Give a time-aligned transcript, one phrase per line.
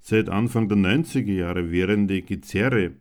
[0.00, 2.92] seit Anfang der 90er Jahre währende Gezerre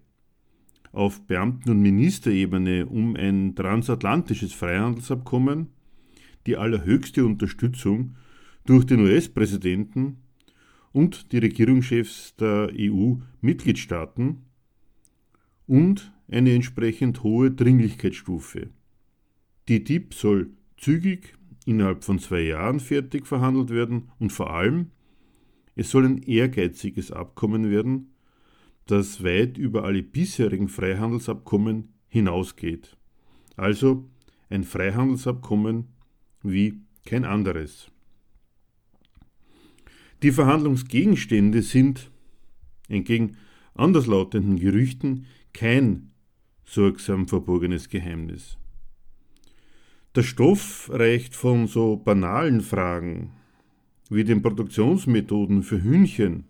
[0.92, 5.68] auf Beamten- und Ministerebene um ein transatlantisches Freihandelsabkommen
[6.48, 8.16] die allerhöchste Unterstützung
[8.66, 10.18] durch den US-Präsidenten
[10.92, 14.44] und die Regierungschefs der EU-Mitgliedstaaten
[15.68, 18.70] und eine entsprechend hohe Dringlichkeitsstufe.
[19.68, 24.92] Die TIP soll zügig innerhalb von zwei Jahren fertig verhandelt werden und vor allem,
[25.76, 28.12] es soll ein ehrgeiziges Abkommen werden,
[28.92, 32.98] das weit über alle bisherigen Freihandelsabkommen hinausgeht.
[33.56, 34.10] Also
[34.50, 35.90] ein Freihandelsabkommen
[36.42, 37.92] wie kein anderes.
[40.24, 42.12] Die Verhandlungsgegenstände sind,
[42.88, 43.38] entgegen
[43.74, 46.12] anderslautenden Gerüchten, kein
[46.66, 48.58] sorgsam verborgenes Geheimnis.
[50.16, 53.32] Der Stoff reicht von so banalen Fragen
[54.10, 56.46] wie den Produktionsmethoden für Hühnchen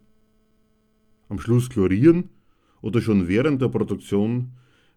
[1.30, 2.30] am Schluss chlorieren
[2.82, 4.52] oder schon während der Produktion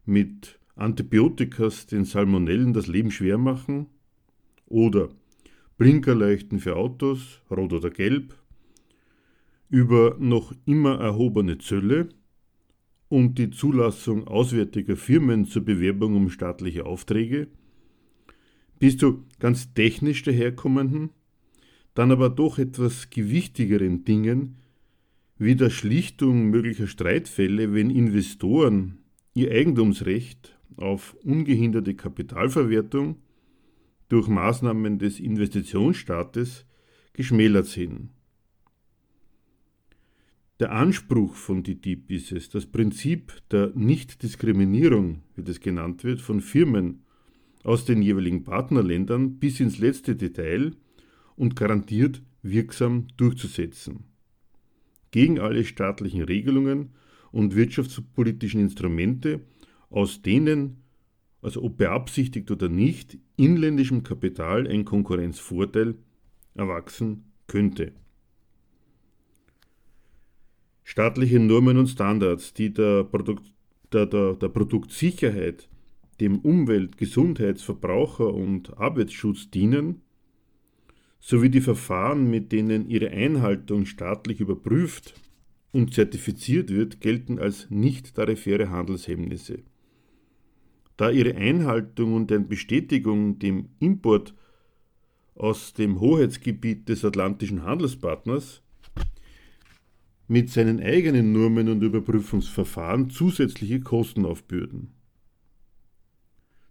[0.05, 3.87] mit Antibiotikas den Salmonellen das Leben schwer machen
[4.67, 5.11] oder
[5.79, 8.35] Blinkerleuchten für Autos, rot oder gelb,
[9.69, 12.09] über noch immer erhobene Zölle
[13.09, 17.49] und die Zulassung auswärtiger Firmen zur Bewerbung um staatliche Aufträge,
[18.79, 21.11] bis zu ganz technisch daherkommenden,
[21.95, 24.62] dann aber doch etwas gewichtigeren Dingen
[25.43, 28.99] wie der Schlichtung möglicher Streitfälle, wenn Investoren
[29.35, 33.17] ihr Eigentumsrecht auf ungehinderte Kapitalverwertung
[34.09, 36.65] durch Maßnahmen des Investitionsstaates
[37.13, 38.11] geschmälert sind.
[40.61, 46.41] Der Anspruch von TTIP ist es, das Prinzip der Nichtdiskriminierung, wie das genannt wird, von
[46.41, 47.03] Firmen
[47.65, 50.77] aus den jeweiligen Partnerländern bis ins letzte Detail
[51.35, 54.12] und garantiert wirksam durchzusetzen
[55.13, 56.91] gegen alle staatlichen Regelungen
[57.31, 59.41] und wirtschaftspolitischen Instrumente,
[59.91, 60.83] aus denen,
[61.41, 65.95] also ob beabsichtigt oder nicht, inländischem Kapital ein Konkurrenzvorteil
[66.55, 67.93] erwachsen könnte.
[70.85, 73.45] Staatliche Normen und Standards, die der, Produkt,
[73.93, 75.69] der, der, der Produktsicherheit,
[76.21, 80.02] dem Umwelt-, Gesundheits-, Verbraucher- und Arbeitsschutz dienen,
[81.23, 85.15] sowie die Verfahren, mit denen ihre Einhaltung staatlich überprüft
[85.71, 89.61] und zertifiziert wird, gelten als nicht tarifäre Handelshemmnisse.
[90.97, 94.35] Da ihre Einhaltung und deren Bestätigung dem Import
[95.37, 98.61] aus dem Hoheitsgebiet des atlantischen Handelspartners
[100.27, 104.93] mit seinen eigenen Normen und Überprüfungsverfahren zusätzliche Kosten aufbürden.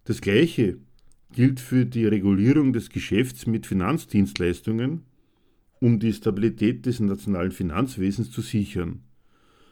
[0.04, 0.78] Das Gleiche
[1.32, 5.02] gilt für die Regulierung des Geschäfts mit Finanzdienstleistungen,
[5.80, 9.02] um die Stabilität des nationalen Finanzwesens zu sichern.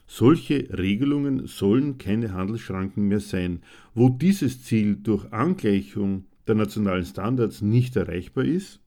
[0.06, 3.60] Solche Regelungen sollen keine Handelsschranken mehr sein.
[3.94, 8.80] Wo dieses Ziel durch Angleichung der nationalen Standards nicht erreichbar ist,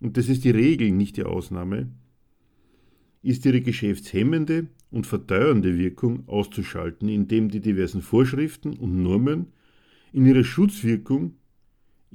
[0.00, 1.90] und das ist die Regel, nicht die Ausnahme,
[3.22, 9.52] ist ihre geschäftshemmende und verteuernde Wirkung auszuschalten, indem die diversen Vorschriften und Normen
[10.12, 11.34] in ihrer Schutzwirkung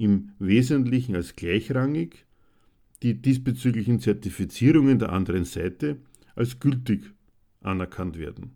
[0.02, 2.26] im Wesentlichen als gleichrangig,
[3.04, 5.98] die diesbezüglichen Zertifizierungen der anderen Seite
[6.34, 7.14] als gültig
[7.62, 8.54] anerkannt werden.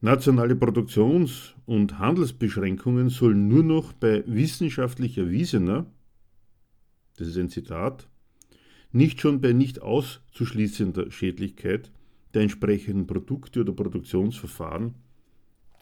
[0.00, 5.84] Nationale Produktions- und Handelsbeschränkungen sollen nur noch bei wissenschaftlich erwiesener,
[7.18, 8.08] das ist ein Zitat,
[8.90, 11.92] nicht schon bei nicht auszuschließender Schädlichkeit
[12.32, 14.94] der entsprechenden Produkte oder Produktionsverfahren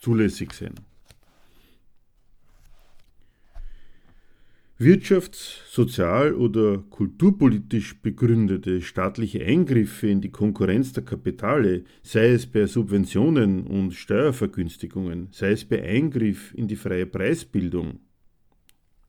[0.00, 0.74] zulässig sein.
[4.80, 12.64] Wirtschafts-, sozial- oder kulturpolitisch begründete staatliche Eingriffe in die Konkurrenz der Kapitale, sei es bei
[12.66, 17.98] Subventionen und Steuervergünstigungen, sei es bei Eingriff in die freie Preisbildung,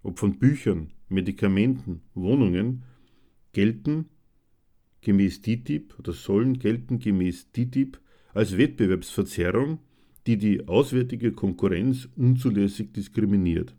[0.01, 2.83] ob von Büchern, Medikamenten, Wohnungen,
[3.53, 4.05] gelten
[5.01, 7.99] gemäß TTIP oder sollen gelten gemäß TTIP
[8.33, 9.77] als Wettbewerbsverzerrung,
[10.25, 13.75] die die auswärtige Konkurrenz unzulässig diskriminiert.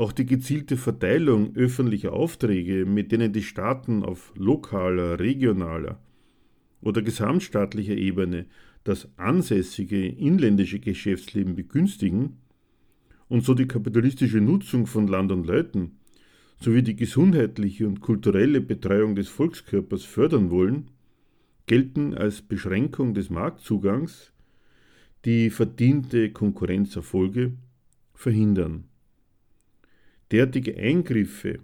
[0.00, 6.00] Auch die gezielte Verteilung öffentlicher Aufträge, mit denen die Staaten auf lokaler, regionaler
[6.80, 8.46] oder gesamtstaatlicher Ebene
[8.82, 12.38] das ansässige inländische Geschäftsleben begünstigen
[13.28, 15.98] und so die kapitalistische Nutzung von Land und Leuten
[16.56, 20.92] sowie die gesundheitliche und kulturelle Betreuung des Volkskörpers fördern wollen,
[21.66, 24.32] gelten als Beschränkung des Marktzugangs,
[25.26, 27.52] die verdiente Konkurrenzerfolge
[28.14, 28.89] verhindern.
[30.30, 31.58] Derartige Eingriffe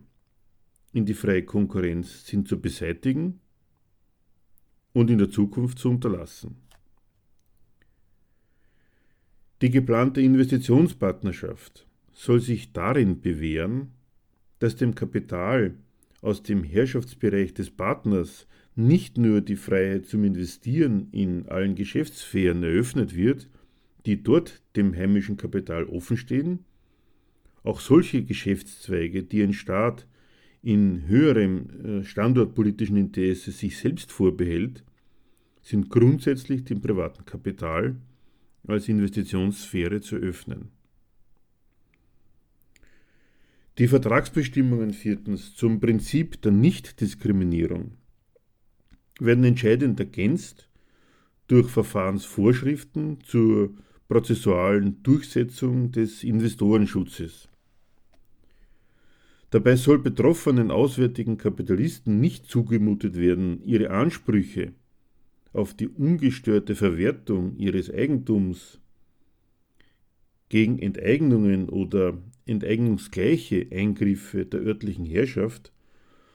[0.93, 3.41] in die freie Konkurrenz sind zu beseitigen
[4.93, 6.57] und in der Zukunft zu unterlassen.
[9.63, 13.93] Die geplante Investitionspartnerschaft soll sich darin bewähren,
[14.59, 15.77] dass dem Kapital
[16.21, 23.15] aus dem Herrschaftsbereich des Partners nicht nur die Freiheit zum Investieren in allen Geschäftssphären eröffnet
[23.15, 23.49] wird,
[24.07, 26.65] die dort dem heimischen Kapital offenstehen,
[27.67, 30.07] auch solche Geschäftszweige, die ein Staat
[30.63, 34.85] in höherem äh, standortpolitischen Interesse sich selbst vorbehält,
[35.63, 37.97] sind grundsätzlich dem privaten Kapital
[38.67, 40.71] als Investitionssphäre zu öffnen.
[43.79, 47.93] Die Vertragsbestimmungen viertens zum Prinzip der Nichtdiskriminierung
[49.21, 50.69] werden entscheidend ergänzt
[51.47, 53.75] durch Verfahrensvorschriften zur
[54.09, 57.49] prozessualen Durchsetzung des Investorenschutzes.
[59.57, 64.75] Dabei soll betroffenen auswärtigen Kapitalisten nicht zugemutet werden, ihre Ansprüche
[65.55, 68.79] auf die ungestörte Verwertung ihres Eigentums
[70.51, 75.73] gegen Enteignungen oder enteignungsgleiche Eingriffe der örtlichen Herrschaft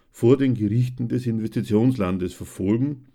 [0.10, 3.06] vor den Gerichten des Investitionslandes verfolgen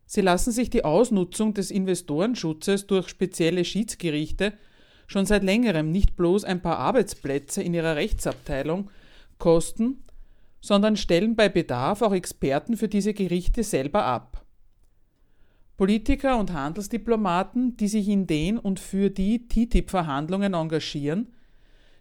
[0.06, 4.52] Sie lassen sich die Ausnutzung des Investorenschutzes durch spezielle Schiedsgerichte
[5.08, 8.90] schon seit längerem nicht bloß ein paar Arbeitsplätze in ihrer Rechtsabteilung
[9.38, 10.04] kosten,
[10.66, 14.44] sondern stellen bei Bedarf auch Experten für diese Gerichte selber ab.
[15.76, 21.32] Politiker und Handelsdiplomaten, die sich in den und für die TTIP-Verhandlungen engagieren,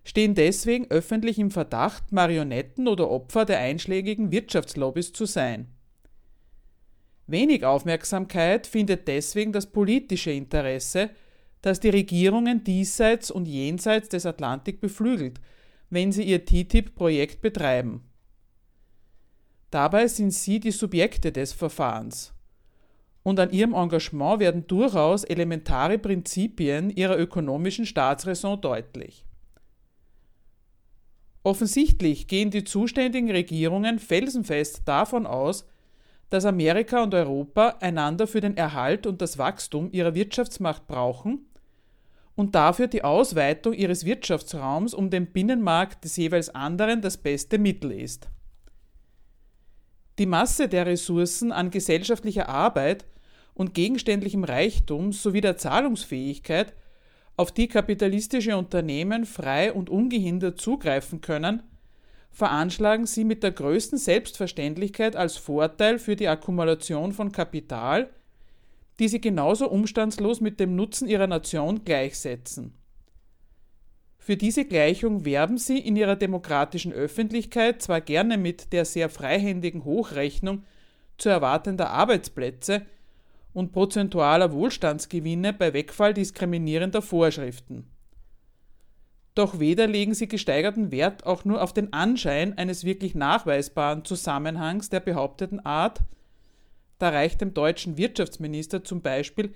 [0.03, 5.67] stehen deswegen öffentlich im Verdacht, Marionetten oder Opfer der einschlägigen Wirtschaftslobbys zu sein.
[7.27, 11.11] Wenig Aufmerksamkeit findet deswegen das politische Interesse,
[11.61, 15.39] das die Regierungen diesseits und jenseits des Atlantik beflügelt,
[15.91, 18.01] wenn sie ihr TTIP-Projekt betreiben.
[19.75, 22.33] Dabei sind sie die Subjekte des Verfahrens.
[23.23, 29.25] und an ihrem Engagement werden durchaus elementare Prinzipien ihrer ökonomischen Staatsräson deutlich.
[31.43, 35.65] Offensichtlich gehen die zuständigen Regierungen felsenfest davon aus,
[36.29, 41.49] dass Amerika und Europa einander für den Erhalt und das Wachstum ihrer Wirtschaftsmacht brauchen
[42.35, 47.91] und dafür die Ausweitung ihres Wirtschaftsraums um den Binnenmarkt des jeweils anderen das beste Mittel
[47.91, 48.29] ist.
[50.17, 53.05] Die Masse der Ressourcen an gesellschaftlicher Arbeit
[53.53, 56.73] und gegenständlichem Reichtum sowie der Zahlungsfähigkeit,
[57.37, 61.63] auf die kapitalistische Unternehmen frei und ungehindert zugreifen können,
[62.31, 68.09] veranschlagen sie mit der größten Selbstverständlichkeit als Vorteil für die Akkumulation von Kapital,
[68.99, 72.73] die sie genauso umstandslos mit dem Nutzen ihrer Nation gleichsetzen.
[74.25, 79.85] Für diese Gleichung werben sie in ihrer demokratischen Öffentlichkeit zwar gerne mit der sehr freihändigen
[79.85, 80.63] Hochrechnung
[81.19, 82.87] zu erwartender Arbeitsplätze,
[83.53, 87.85] und prozentualer Wohlstandsgewinne bei Wegfall diskriminierender Vorschriften.
[89.35, 94.89] Doch weder legen sie gesteigerten Wert auch nur auf den Anschein eines wirklich nachweisbaren Zusammenhangs
[94.89, 96.01] der behaupteten Art,
[96.97, 99.53] da reicht dem deutschen Wirtschaftsminister zum Beispiel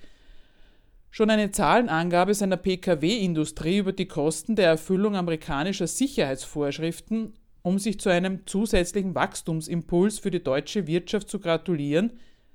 [1.11, 8.09] schon eine Zahlenangabe seiner Pkw-Industrie über die Kosten der Erfüllung amerikanischer Sicherheitsvorschriften, um sich zu
[8.09, 12.13] einem zusätzlichen Wachstumsimpuls für die deutsche Wirtschaft zu gratulieren,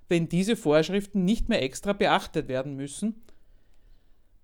[0.09, 3.25] wenn diese Vorschriften nicht mehr extra beachtet werden müssen,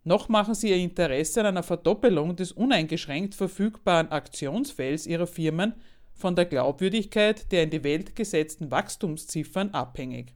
[0.03, 5.75] noch machen sie ihr Interesse an einer Verdoppelung des uneingeschränkt verfügbaren Aktionsfelds ihrer Firmen
[6.15, 10.35] von der Glaubwürdigkeit der in die Welt gesetzten Wachstumsziffern abhängig.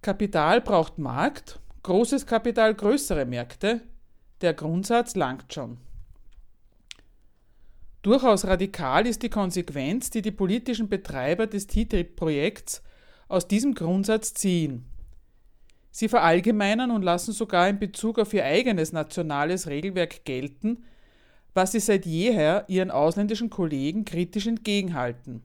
[0.00, 3.82] Kapital braucht Markt, großes Kapital größere Märkte,
[4.40, 5.76] der Grundsatz langt schon.
[8.02, 12.82] Durchaus radikal ist die Konsequenz, die die politischen Betreiber des TTIP-Projekts
[13.28, 14.86] aus diesem Grundsatz ziehen.
[15.90, 20.84] Sie verallgemeinern und lassen sogar in Bezug auf ihr eigenes nationales Regelwerk gelten,
[21.52, 25.42] was sie seit jeher ihren ausländischen Kollegen kritisch entgegenhalten.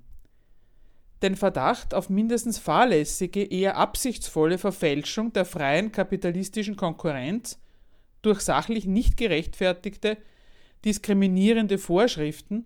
[1.22, 7.60] Den Verdacht auf mindestens fahrlässige, eher absichtsvolle Verfälschung der freien kapitalistischen Konkurrenz
[8.22, 10.18] durch sachlich nicht gerechtfertigte,
[10.86, 12.66] diskriminierende Vorschriften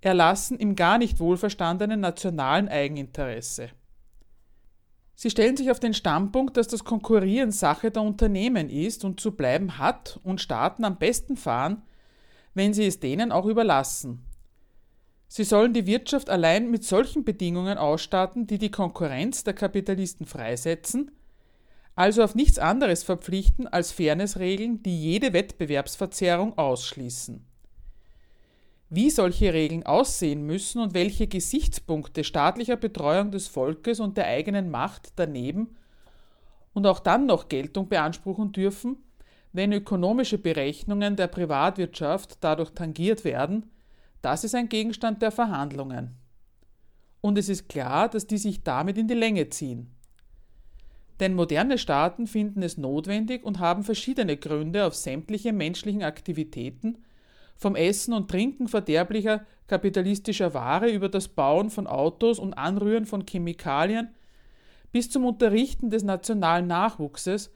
[0.00, 3.70] erlassen im gar nicht wohlverstandenen nationalen Eigeninteresse.
[5.14, 9.32] Sie stellen sich auf den Standpunkt, dass das Konkurrieren Sache der Unternehmen ist und zu
[9.32, 11.82] bleiben hat und Staaten am besten fahren,
[12.52, 14.24] wenn sie es denen auch überlassen.
[15.28, 21.10] Sie sollen die Wirtschaft allein mit solchen Bedingungen ausstatten, die die Konkurrenz der Kapitalisten freisetzen,
[21.96, 27.44] also auf nichts anderes verpflichten als Fairnessregeln, die jede Wettbewerbsverzerrung ausschließen.
[28.90, 34.70] Wie solche Regeln aussehen müssen und welche Gesichtspunkte staatlicher Betreuung des Volkes und der eigenen
[34.70, 35.76] Macht daneben
[36.74, 38.96] und auch dann noch Geltung beanspruchen dürfen,
[39.52, 43.70] wenn ökonomische Berechnungen der Privatwirtschaft dadurch tangiert werden,
[44.24, 46.16] das ist ein Gegenstand der Verhandlungen.
[47.20, 49.94] Und es ist klar, dass die sich damit in die Länge ziehen.
[51.20, 56.98] Denn moderne Staaten finden es notwendig und haben verschiedene Gründe auf sämtliche menschlichen Aktivitäten,
[57.56, 63.24] vom Essen und Trinken verderblicher kapitalistischer Ware über das Bauen von Autos und Anrühren von
[63.26, 64.08] Chemikalien
[64.92, 67.50] bis zum Unterrichten des nationalen Nachwuchses,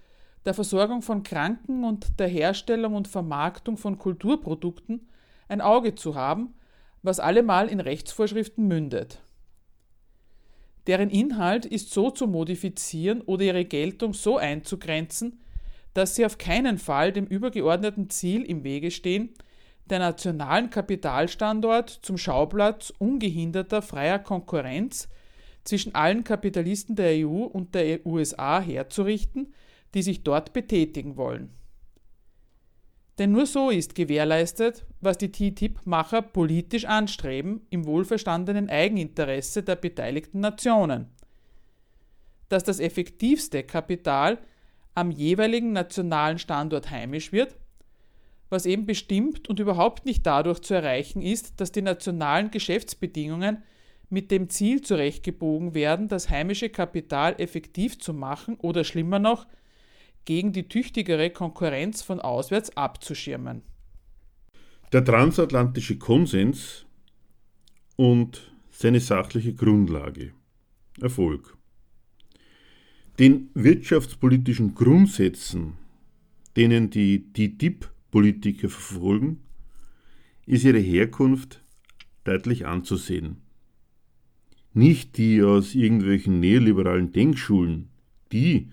[0.45, 5.09] der Versorgung von Kranken und der Herstellung und Vermarktung von Kulturprodukten
[5.49, 6.55] ein Auge zu haben,
[7.03, 9.21] was allemal in Rechtsvorschriften mündet.
[10.87, 15.41] Deren Inhalt ist so zu modifizieren oder ihre Geltung so einzugrenzen,
[15.95, 19.35] dass sie auf keinen Fall dem übergeordneten Ziel im Wege stehen,
[19.91, 25.09] der nationalen Kapitalstandort zum Schauplatz ungehinderter freier Konkurrenz
[25.65, 29.53] zwischen allen Kapitalisten der EU und der USA herzurichten,
[29.95, 31.51] die sich dort betätigen wollen.
[33.19, 40.41] Denn nur so ist gewährleistet, was die TTIP-Macher politisch anstreben, im wohlverstandenen Eigeninteresse der beteiligten
[40.41, 41.09] Nationen.
[42.49, 44.39] Dass das effektivste Kapital
[44.95, 47.57] am jeweiligen nationalen Standort heimisch wird
[48.51, 53.63] was eben bestimmt und überhaupt nicht dadurch zu erreichen ist, dass die nationalen Geschäftsbedingungen
[54.11, 59.47] mit dem Ziel zurechtgebogen werden, das heimische Kapital effektiv zu machen oder schlimmer noch,
[60.29, 63.63] gegen die tüchtigere Konkurrenz von auswärts abzuschirmen.
[64.93, 66.85] Der transatlantische Konsens
[67.97, 70.33] und seine sachliche Grundlage.
[71.01, 71.57] Erfolg.
[73.19, 75.79] Den wirtschaftspolitischen Grundsätzen,
[76.59, 79.41] denen die TTIP Politiker verfolgen,
[80.45, 81.65] ist ihre Herkunft
[82.25, 83.39] deutlich anzusehen.
[84.75, 87.89] Nicht die aus irgendwelchen neoliberalen Denkschulen,
[88.31, 88.69] Die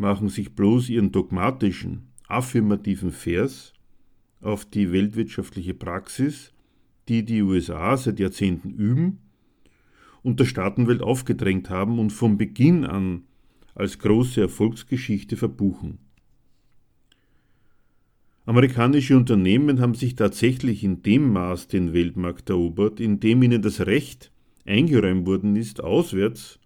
[0.00, 3.74] machen sich bloß ihren dogmatischen, affirmativen Vers
[4.40, 6.52] auf die weltwirtschaftliche Praxis,
[7.08, 9.18] die die USA seit Jahrzehnten üben
[10.22, 13.24] und der Staatenwelt aufgedrängt haben und von Beginn an
[13.74, 15.98] als große Erfolgsgeschichte verbuchen.
[18.46, 23.80] Amerikanische Unternehmen haben sich tatsächlich in dem Maß den Weltmarkt erobert, in dem ihnen das
[23.86, 24.32] Recht
[24.64, 26.58] eingeräumt worden ist, auswärts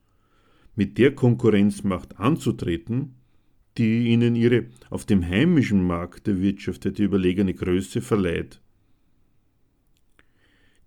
[0.77, 3.17] mit der Konkurrenzmacht anzutreten,
[3.79, 8.61] die ihnen ihre auf dem heimischen Markt erwirtschaftete überlegene Größe verleiht.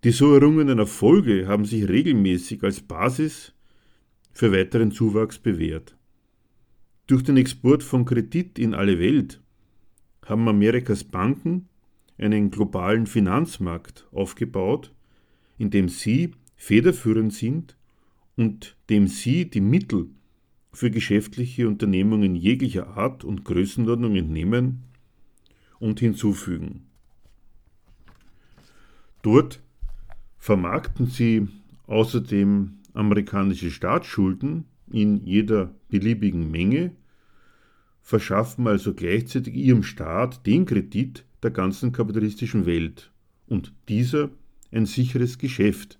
[0.03, 3.53] Die so errungenen Erfolge haben sich regelmäßig als Basis
[4.31, 5.97] für weiteren Zuwachs bewährt.
[7.07, 9.41] Durch den Export von Kredit in alle Welt
[10.25, 11.67] haben Amerikas Banken
[12.17, 14.93] einen globalen Finanzmarkt aufgebaut,
[15.57, 17.77] in dem sie federführend sind
[18.35, 20.09] und dem sie die Mittel
[20.77, 24.83] für geschäftliche Unternehmungen jeglicher Art und Größenordnung entnehmen
[25.79, 26.85] und hinzufügen.
[29.23, 29.59] Dort
[30.37, 31.47] vermarkten sie
[31.87, 36.91] außerdem amerikanische Staatsschulden in jeder beliebigen Menge,
[38.03, 43.11] verschaffen also gleichzeitig ihrem Staat den Kredit der ganzen kapitalistischen Welt
[43.47, 44.29] und dieser
[44.71, 45.97] ein sicheres Geschäft,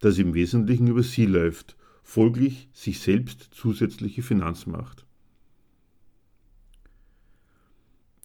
[0.00, 5.04] das im Wesentlichen über sie läuft, folglich sich selbst zusätzliche Finanzmacht.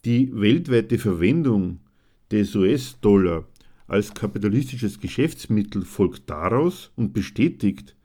[0.04, 1.80] Die weltweite Verwendung
[2.30, 3.48] des US-Dollar
[3.88, 7.96] als kapitalistisches Geschäftsmittel folgt daraus und bestätigt,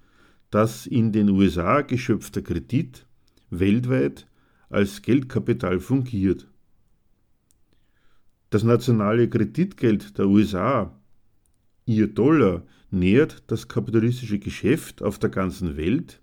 [0.49, 3.05] dass in den USA geschöpfter Kredit
[3.49, 4.27] weltweit
[4.69, 6.47] als Geldkapital fungiert.
[8.49, 10.97] Das nationale Kreditgeld der USA,
[11.85, 12.63] ihr Dollar,
[12.95, 16.21] nährt das kapitalistische Geschäft auf der ganzen Welt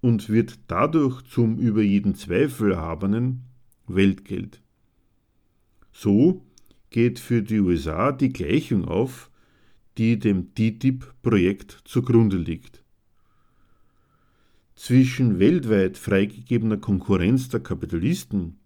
[0.00, 3.42] und wird dadurch zum über jeden Zweifel erhabenen
[3.86, 4.62] Weltgeld.
[5.92, 6.44] So
[6.90, 9.30] geht für die USA die Gleichung auf,
[9.98, 12.82] die dem TTIP-Projekt zugrunde liegt.
[14.74, 18.58] Zwischen weltweit freigegebener Konkurrenz der Kapitalisten,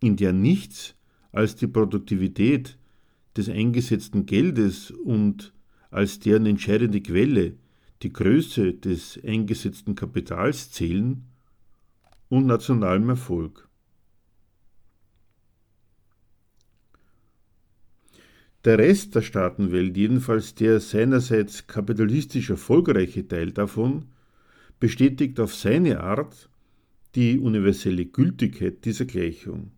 [0.00, 0.94] in der nichts
[1.32, 2.78] als die Produktivität
[3.36, 5.53] des eingesetzten Geldes und
[5.94, 7.54] als deren entscheidende Quelle
[8.02, 11.24] die Größe des eingesetzten Kapitals zählen
[12.28, 13.68] und nationalem Erfolg.
[18.64, 24.06] Der Rest der Staatenwelt, jedenfalls der seinerseits kapitalistisch erfolgreiche Teil davon,
[24.80, 26.48] bestätigt auf seine Art
[27.14, 29.70] die universelle Gültigkeit dieser Gleichung.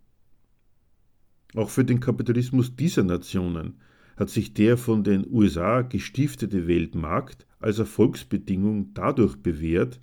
[1.54, 3.80] Auch für den Kapitalismus dieser Nationen
[4.16, 10.00] hat sich der von den USA gestiftete Weltmarkt als Erfolgsbedingung dadurch bewährt,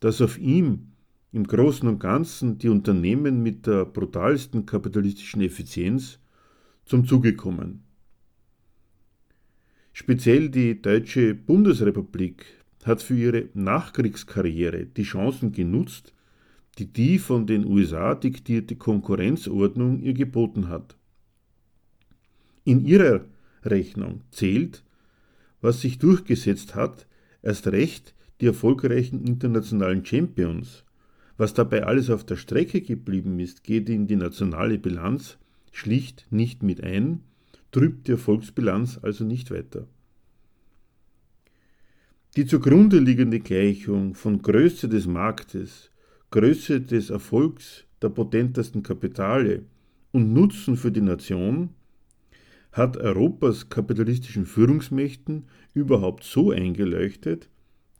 [0.00, 0.92] dass auf ihm
[1.32, 6.18] im Großen und Ganzen die Unternehmen mit der brutalsten kapitalistischen Effizienz
[6.84, 7.82] zum Zuge kommen.
[9.92, 12.44] Speziell die Deutsche Bundesrepublik
[12.84, 16.12] hat für ihre Nachkriegskarriere die Chancen genutzt,
[16.78, 20.96] die die von den USA diktierte Konkurrenzordnung ihr geboten hat.
[22.64, 23.24] In ihrer
[23.70, 24.82] Rechnung zählt,
[25.60, 27.06] was sich durchgesetzt hat,
[27.42, 30.84] erst recht die erfolgreichen internationalen Champions.
[31.36, 35.38] Was dabei alles auf der Strecke geblieben ist, geht in die nationale Bilanz
[35.72, 37.20] schlicht nicht mit ein
[37.76, 39.86] trübt die Erfolgsbilanz also nicht weiter.
[42.36, 45.90] Die zugrunde liegende Gleichung von Größe des Marktes,
[46.30, 49.66] Größe des Erfolgs der potentesten Kapitale
[50.12, 51.70] und Nutzen für die Nation
[52.76, 57.48] hat Europas kapitalistischen Führungsmächten überhaupt so eingeleuchtet,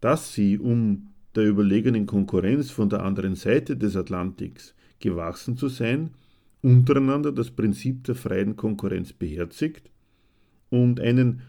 [0.03, 6.11] dass sie, um der überlegenen Konkurrenz von der anderen Seite des Atlantiks gewachsen zu sein,
[6.61, 9.91] untereinander das Prinzip der freien Konkurrenz beherzigt
[10.69, 11.41] und einen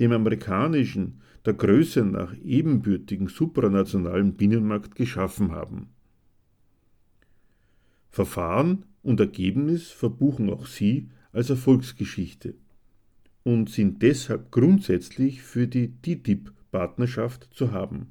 [0.00, 5.88] dem amerikanischen der Größe nach ebenbürtigen supranationalen Binnenmarkt geschaffen haben.
[8.08, 12.54] Verfahren und Ergebnis verbuchen auch sie als Erfolgsgeschichte
[13.42, 18.06] und sind deshalb grundsätzlich für die TTIP-Partnerschaft zu haben.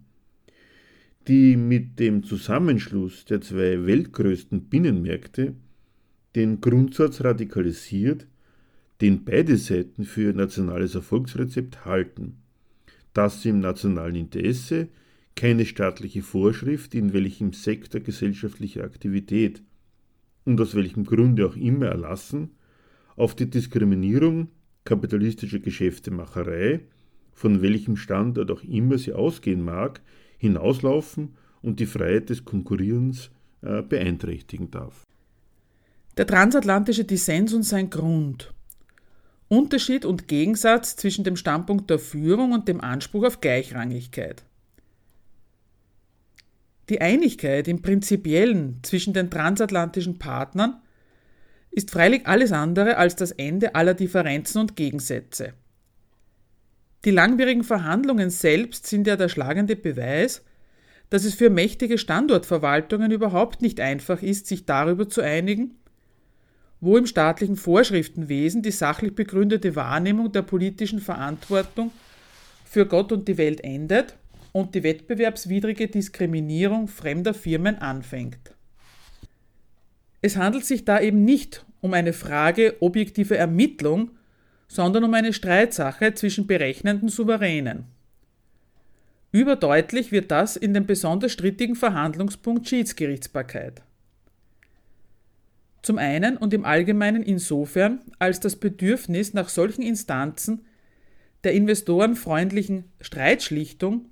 [1.27, 5.55] Die mit dem Zusammenschluss der zwei weltgrößten Binnenmärkte
[6.35, 8.27] den Grundsatz radikalisiert,
[9.01, 12.37] den beide Seiten für nationales Erfolgsrezept halten,
[13.13, 14.89] dass im nationalen Interesse
[15.35, 19.63] keine staatliche Vorschrift in welchem Sektor gesellschaftlicher Aktivität
[20.45, 22.51] und aus welchem Grunde auch immer erlassen,
[23.15, 24.49] auf die Diskriminierung
[24.85, 26.81] kapitalistischer Geschäftemacherei,
[27.31, 30.01] von welchem Standort auch immer sie ausgehen mag,
[30.37, 35.03] hinauslaufen und die Freiheit des Konkurrierens äh, beeinträchtigen darf.
[36.17, 38.53] Der transatlantische Dissens und sein Grund.
[39.47, 44.43] Unterschied und Gegensatz zwischen dem Standpunkt der Führung und dem Anspruch auf Gleichrangigkeit.
[46.89, 50.82] Die Einigkeit im Prinzipiellen zwischen den transatlantischen Partnern
[51.73, 55.53] ist freilich alles andere als das Ende aller Differenzen und Gegensätze.
[57.03, 60.43] Die langwierigen Verhandlungen selbst sind ja der schlagende Beweis,
[61.09, 65.75] dass es für mächtige Standortverwaltungen überhaupt nicht einfach ist, sich darüber zu einigen,
[66.79, 71.91] wo im staatlichen Vorschriftenwesen die sachlich begründete Wahrnehmung der politischen Verantwortung
[72.65, 74.15] für Gott und die Welt endet
[74.51, 78.52] und die wettbewerbswidrige Diskriminierung fremder Firmen anfängt.
[80.23, 84.11] Es handelt sich da eben nicht um eine Frage objektiver Ermittlung,
[84.69, 87.83] sondern um eine Streitsache zwischen berechnenden Souveränen.
[89.33, 93.81] Überdeutlich wird das in dem besonders strittigen Verhandlungspunkt Schiedsgerichtsbarkeit.
[95.81, 100.65] Zum einen und im Allgemeinen insofern, als das Bedürfnis nach solchen Instanzen
[101.43, 104.05] der investorenfreundlichen Streitschlichtung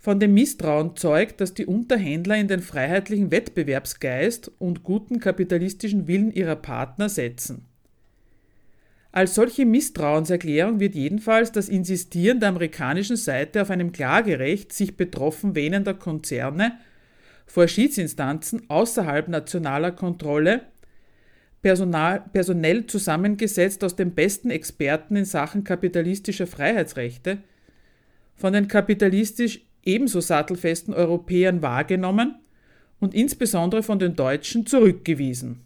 [0.00, 6.32] von dem Misstrauen zeugt, dass die Unterhändler in den freiheitlichen Wettbewerbsgeist und guten kapitalistischen Willen
[6.32, 7.66] ihrer Partner setzen.
[9.12, 15.54] Als solche Misstrauenserklärung wird jedenfalls das Insistieren der amerikanischen Seite auf einem Klagerecht sich betroffen
[15.54, 16.78] wähnender Konzerne
[17.44, 20.62] vor Schiedsinstanzen außerhalb nationaler Kontrolle
[21.60, 27.38] personal, personell zusammengesetzt aus den besten Experten in Sachen kapitalistischer Freiheitsrechte,
[28.36, 32.36] von den kapitalistisch ebenso sattelfesten Europäern wahrgenommen
[32.98, 35.62] und insbesondere von den Deutschen zurückgewiesen.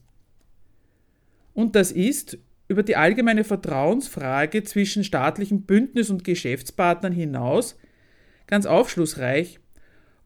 [1.52, 7.76] Und das ist über die allgemeine Vertrauensfrage zwischen staatlichem Bündnis und Geschäftspartnern hinaus
[8.46, 9.60] ganz aufschlussreich,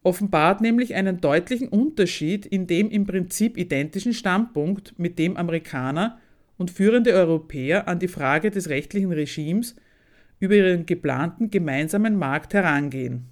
[0.03, 6.19] offenbart nämlich einen deutlichen Unterschied in dem im Prinzip identischen Standpunkt, mit dem Amerikaner
[6.57, 9.75] und führende Europäer an die Frage des rechtlichen Regimes
[10.39, 13.25] über ihren geplanten gemeinsamen Markt herangehen.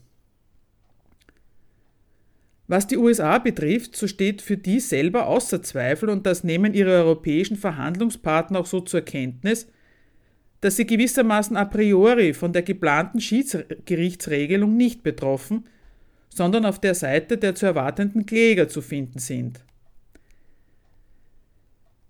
[2.67, 6.91] Was die USA betrifft, so steht für die selber außer Zweifel, und das nehmen ihre
[6.91, 9.67] europäischen Verhandlungspartner auch so zur Kenntnis,
[10.59, 15.65] dass sie gewissermaßen a priori von der geplanten Schiedsgerichtsregelung nicht betroffen,
[16.29, 19.63] sondern auf der Seite der zu erwartenden Kläger zu finden sind.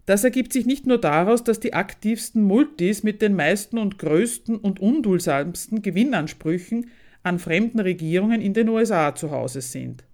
[0.08, 4.56] Das ergibt sich nicht nur daraus, dass die aktivsten Multis mit den meisten und größten
[4.56, 6.90] und undulsamsten Gewinnansprüchen
[7.24, 10.07] an fremden Regierungen in den USA zu Hause sind.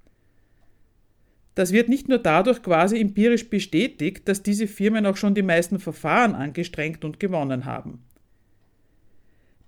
[1.56, 5.80] Das wird nicht nur dadurch quasi empirisch bestätigt, dass diese Firmen auch schon die meisten
[5.80, 8.04] Verfahren angestrengt und gewonnen haben.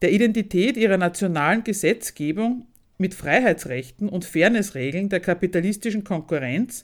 [0.02, 2.68] Der Identität ihrer nationalen Gesetzgebung
[2.98, 6.84] mit Freiheitsrechten und Fairnessregeln der kapitalistischen Konkurrenz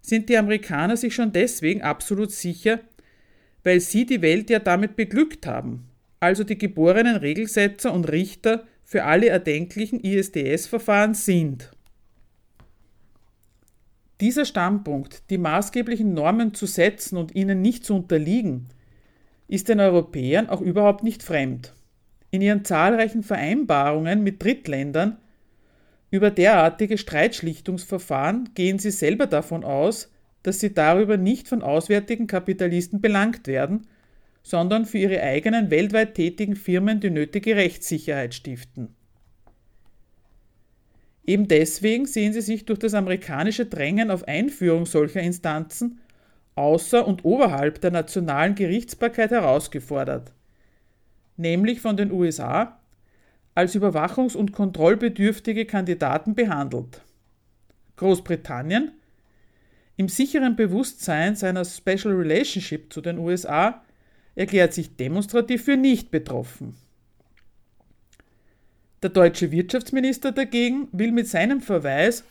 [0.00, 2.80] sind die Amerikaner sich schon deswegen absolut sicher,
[3.62, 5.88] weil sie die Welt ja damit beglückt haben,
[6.20, 11.73] also die geborenen Regelsetzer und Richter für alle erdenklichen ISDS-Verfahren sind.
[14.24, 18.70] Dieser Standpunkt, die maßgeblichen Normen zu setzen und ihnen nicht zu unterliegen,
[19.48, 21.74] ist den Europäern auch überhaupt nicht fremd.
[22.30, 25.18] In ihren zahlreichen Vereinbarungen mit Drittländern
[26.10, 30.10] über derartige Streitschlichtungsverfahren gehen sie selber davon aus,
[30.42, 33.86] dass sie darüber nicht von auswärtigen Kapitalisten belangt werden,
[34.42, 38.93] sondern für ihre eigenen weltweit tätigen Firmen die nötige Rechtssicherheit stiften.
[41.26, 46.00] Eben deswegen sehen sie sich durch das amerikanische Drängen auf Einführung solcher Instanzen
[46.54, 50.32] außer und oberhalb der nationalen Gerichtsbarkeit herausgefordert,
[51.36, 52.78] nämlich von den USA
[53.54, 57.00] als überwachungs- und kontrollbedürftige Kandidaten behandelt.
[57.96, 58.92] Großbritannien,
[59.96, 63.82] im sicheren Bewusstsein seiner Special Relationship zu den USA,
[64.34, 66.74] erklärt sich demonstrativ für nicht betroffen.
[69.04, 72.24] Der deutsche Wirtschaftsminister dagegen will mit seinem Verweis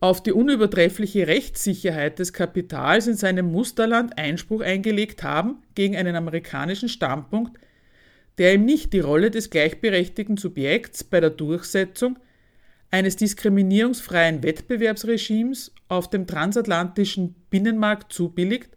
[0.00, 6.90] auf die unübertreffliche Rechtssicherheit des Kapitals in seinem Musterland Einspruch eingelegt haben gegen einen amerikanischen
[6.90, 7.58] Standpunkt,
[8.36, 12.18] der ihm nicht die Rolle des gleichberechtigten Subjekts bei der Durchsetzung
[12.90, 18.76] eines diskriminierungsfreien Wettbewerbsregimes auf dem transatlantischen Binnenmarkt zubilligt,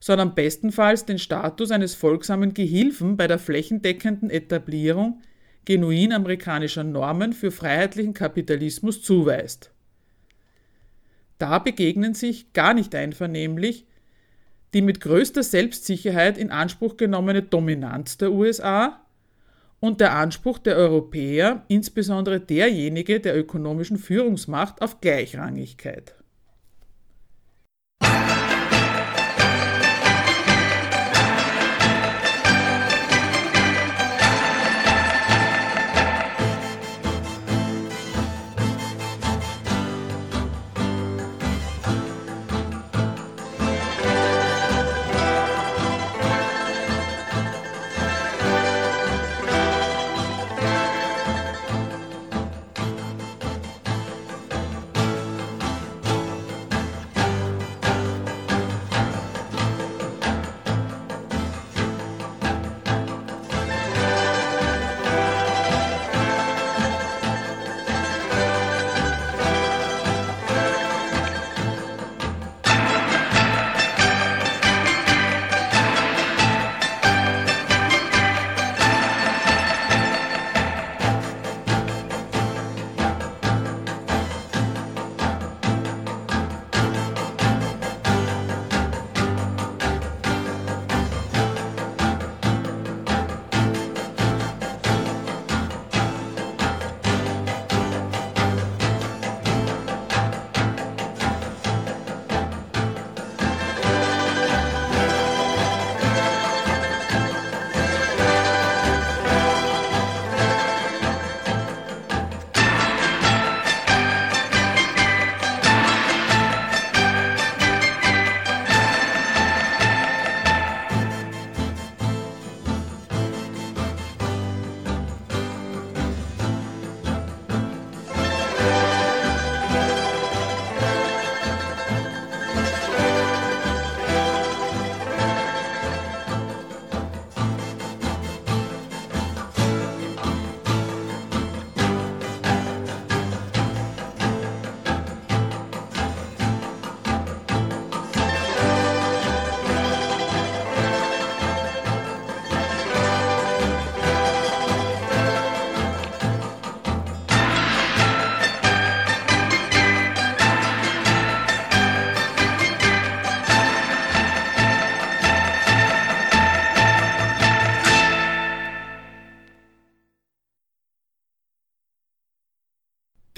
[0.00, 5.20] sondern bestenfalls den Status eines folgsamen Gehilfen bei der flächendeckenden Etablierung
[5.64, 9.70] genuin amerikanischer Normen für freiheitlichen Kapitalismus zuweist.
[11.38, 13.86] Da begegnen sich gar nicht einvernehmlich
[14.74, 19.00] die mit größter Selbstsicherheit in Anspruch genommene Dominanz der USA
[19.78, 26.16] und der Anspruch der Europäer, insbesondere derjenige der ökonomischen Führungsmacht, auf Gleichrangigkeit.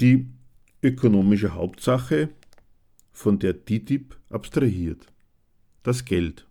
[0.07, 0.27] Die
[0.81, 2.29] ökonomische Hauptsache,
[3.11, 5.07] von der TTIP abstrahiert.
[5.83, 6.47] Das Geld.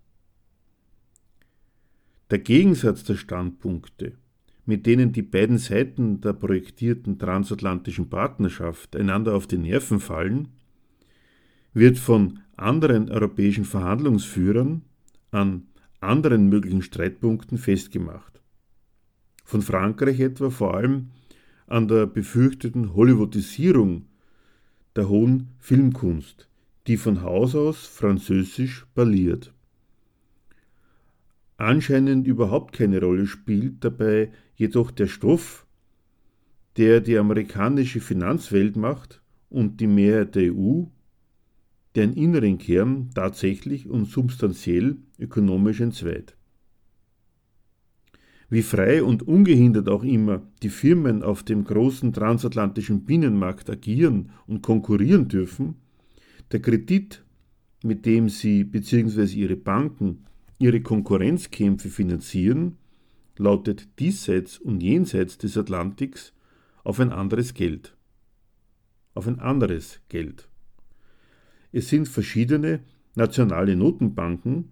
[2.30, 4.18] Der Gegensatz der Standpunkte,
[4.66, 10.48] mit denen die beiden Seiten der projektierten transatlantischen Partnerschaft einander auf die Nerven fallen,
[11.72, 14.82] wird von anderen europäischen Verhandlungsführern
[15.30, 15.68] an
[16.00, 18.42] anderen möglichen Streitpunkten festgemacht.
[19.44, 21.10] Von Frankreich etwa vor allem
[21.66, 24.06] an der befürchteten Hollywoodisierung
[24.94, 26.48] der hohen Filmkunst,
[26.86, 29.52] die von Haus aus französisch parliert.
[31.56, 35.66] Anscheinend überhaupt keine Rolle spielt dabei jedoch der Stoff,
[36.76, 40.84] der die amerikanische Finanzwelt macht und die Mehrheit der EU,
[41.94, 46.35] deren inneren Kern tatsächlich und substanziell ökonomisch entzweit.
[48.48, 54.62] Wie frei und ungehindert auch immer die Firmen auf dem großen transatlantischen Binnenmarkt agieren und
[54.62, 55.76] konkurrieren dürfen,
[56.52, 57.24] der Kredit,
[57.82, 59.24] mit dem sie bzw.
[59.34, 60.26] ihre Banken
[60.58, 62.78] ihre Konkurrenzkämpfe finanzieren,
[63.36, 66.32] lautet diesseits und jenseits des Atlantiks
[66.84, 67.96] auf ein anderes Geld.
[69.14, 70.48] Auf ein anderes Geld.
[71.72, 72.80] Es sind verschiedene
[73.14, 74.70] nationale Notenbanken,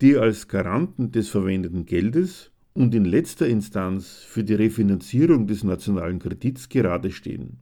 [0.00, 6.20] die als Garanten des verwendeten Geldes und in letzter Instanz für die Refinanzierung des nationalen
[6.20, 7.56] Kredits gerade stehen.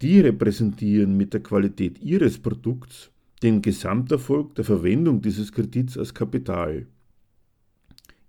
[0.00, 6.88] Die repräsentieren mit der Qualität ihres Produkts den Gesamterfolg der Verwendung dieses Kredits als Kapital.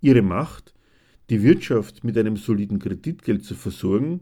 [0.00, 0.72] Ihre Macht,
[1.30, 4.20] die Wirtschaft mit einem soliden Kreditgeld zu versorgen,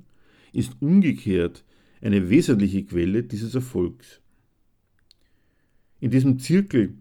[0.54, 1.62] ist umgekehrt
[2.00, 4.22] eine wesentliche Quelle dieses Erfolgs.
[6.00, 6.94] In diesem Zirkel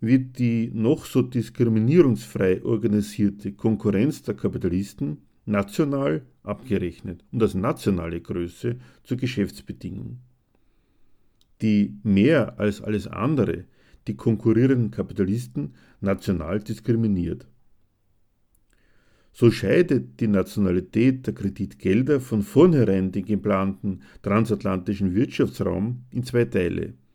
[0.00, 8.76] wird die noch so diskriminierungsfrei organisierte Konkurrenz der Kapitalisten national abgerechnet und als nationale Größe
[9.02, 10.18] zur Geschäftsbedingung.
[11.62, 13.64] Die mehr als alles andere
[14.06, 17.46] die konkurrierenden Kapitalisten national diskriminiert.
[19.32, 26.94] So scheidet die Nationalität der Kreditgelder von vornherein den geplanten transatlantischen Wirtschaftsraum in zwei Teile–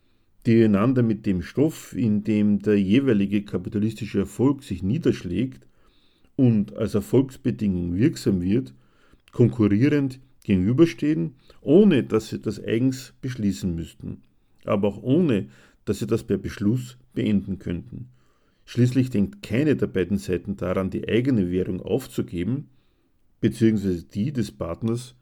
[0.46, 5.66] die einander mit dem Stoff, in dem der jeweilige kapitalistische Erfolg sich niederschlägt
[6.36, 8.74] und als Erfolgsbedingung wirksam wird,
[9.32, 14.22] konkurrierend gegenüberstehen, ohne dass sie das eigens beschließen müssten,
[14.66, 15.48] aber auch ohne,
[15.86, 18.10] dass sie das per Beschluss beenden könnten.
[18.66, 22.70] Schließlich denkt keine der beiden Seiten daran, die eigene Währung aufzugeben,
[23.42, 25.16] beziehungsweise die des Partners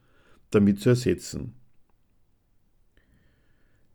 [0.51, 1.53] damit zu ersetzen.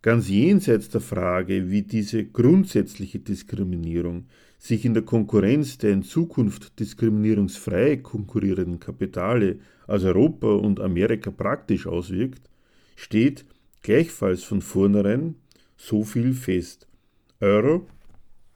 [0.06, 6.78] Ganz jenseits der Frage, wie diese grundsätzliche Diskriminierung sich in der Konkurrenz der in Zukunft
[6.78, 12.48] diskriminierungsfrei konkurrierenden Kapitale als Europa und Amerika praktisch auswirkt,
[12.94, 13.46] steht
[13.82, 15.34] gleichfalls von vornherein
[15.76, 16.86] so viel fest.
[17.40, 17.88] Euro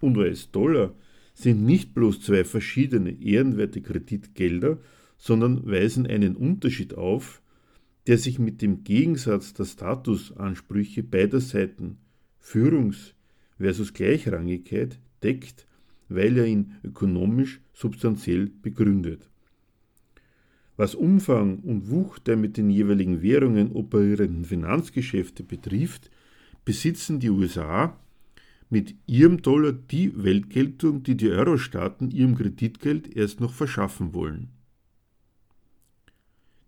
[0.00, 0.94] und US-Dollar
[1.34, 4.78] sind nicht bloß zwei verschiedene ehrenwerte Kreditgelder,
[5.18, 7.42] sondern weisen einen Unterschied auf,
[8.06, 11.98] der sich mit dem Gegensatz der Statusansprüche beider Seiten
[12.40, 13.14] Führungs-
[13.58, 15.66] versus Gleichrangigkeit deckt,
[16.08, 19.28] weil er ihn ökonomisch substanziell begründet.
[20.76, 26.10] Was Umfang und Wucht der mit den jeweiligen Währungen operierenden Finanzgeschäfte betrifft,
[26.64, 27.98] besitzen die USA
[28.70, 34.48] mit ihrem Dollar die Weltgeltung, die die Euro-Staaten ihrem Kreditgeld erst noch verschaffen wollen.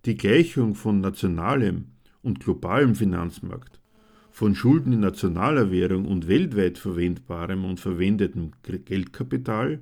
[0.05, 1.85] Die Gleichung von nationalem
[2.23, 3.81] und globalem Finanzmarkt,
[4.33, 9.81] von Schulden in nationaler Währung und weltweit verwendbarem und verwendetem Geldkapital,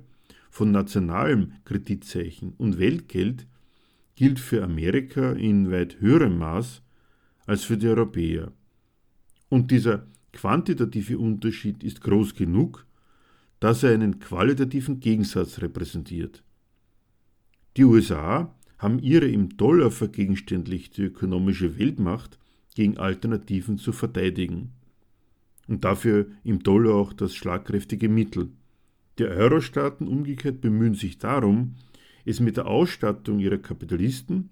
[0.51, 3.47] von nationalem Kreditzeichen und Weltgeld
[4.15, 6.83] gilt für Amerika in weit höherem Maß
[7.47, 8.51] als für die Europäer.
[9.49, 12.85] Und dieser quantitative Unterschied ist groß genug,
[13.59, 16.43] dass er einen qualitativen Gegensatz repräsentiert.
[17.77, 22.39] Die USA haben ihre im Dollar vergegenständlichte ökonomische Weltmacht
[22.73, 24.71] gegen Alternativen zu verteidigen.
[25.67, 28.49] Und dafür im Dollar auch das schlagkräftige Mittel.
[29.19, 31.75] Die Euro-Staaten umgekehrt bemühen sich darum,
[32.25, 34.49] es mit der Ausstattung ihrer Kapitalisten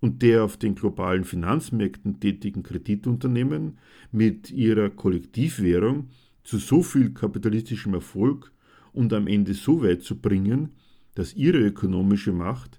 [0.00, 3.76] und der auf den globalen Finanzmärkten tätigen Kreditunternehmen
[4.10, 6.08] mit ihrer Kollektivwährung
[6.44, 8.52] zu so viel kapitalistischem Erfolg
[8.94, 10.70] und am Ende so weit zu bringen,
[11.14, 12.75] dass ihre ökonomische Macht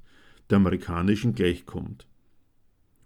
[0.50, 2.08] der amerikanischen gleichkommt.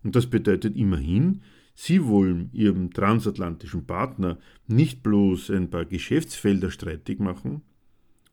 [0.03, 1.41] Und das bedeutet immerhin,
[1.75, 7.61] sie wollen ihrem transatlantischen Partner nicht bloß ein paar Geschäftsfelder streitig machen,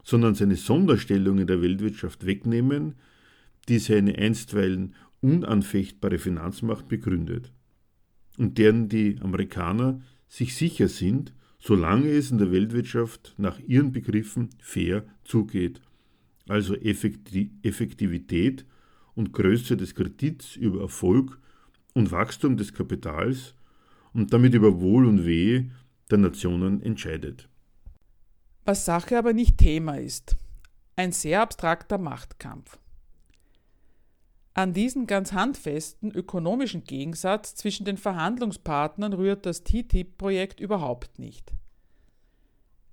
[0.03, 2.95] sondern seine Sonderstellung in der Weltwirtschaft wegnehmen,
[3.69, 7.53] die seine einstweilen unanfechtbare Finanzmacht begründet.
[8.39, 14.51] und deren die Amerikaner sich sicher sind, solange es in der Weltwirtschaft nach ihren Begriffen
[14.61, 15.81] fair zugeht,
[16.47, 18.65] also Effektivität
[19.19, 21.41] und Größe des Kredits über Erfolg
[21.93, 23.55] und Wachstum des Kapitals
[24.15, 25.73] und damit über Wohl und Wehe
[26.09, 27.49] der Nationen entscheidet.
[28.65, 30.37] Was Sache aber nicht Thema ist,
[30.95, 32.79] ein sehr abstrakter Machtkampf.
[34.55, 41.53] An diesen ganz handfesten ökonomischen Gegensatz zwischen den Verhandlungspartnern rührt das TTIP-Projekt überhaupt nicht.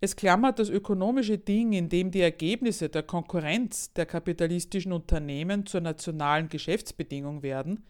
[0.06, 5.82] Es klammert das ökonomische Ding, in dem die Ergebnisse der Konkurrenz der kapitalistischen Unternehmen zur
[5.82, 7.84] nationalen Geschäftsbedingung werden,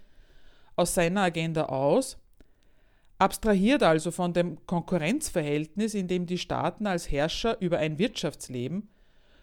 [0.78, 2.17] aus seiner Agenda aus,
[3.19, 8.88] abstrahiert also von dem Konkurrenzverhältnis, in dem die Staaten als Herrscher über ein Wirtschaftsleben,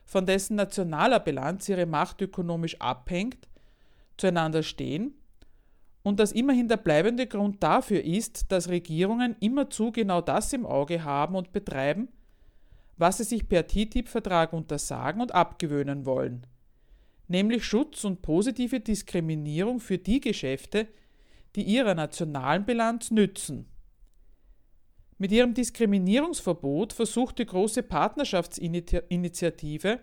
[0.07, 3.49] von dessen nationaler Bilanz ihre Macht ökonomisch abhängt,
[4.17, 5.13] zueinander stehen
[6.03, 11.05] und dass immerhin der bleibende Grund dafür ist, dass Regierungen immerzu genau das im Auge
[11.05, 12.09] haben und betreiben,
[13.03, 16.47] was sie sich per TTIP-Vertrag untersagen und abgewöhnen wollen,
[17.27, 20.87] nämlich Schutz und positive Diskriminierung für die Geschäfte,
[21.57, 23.67] die ihrer nationalen Bilanz nützen.
[25.19, 29.99] Mit ihrem Diskriminierungsverbot versucht die große Partnerschaftsinitiative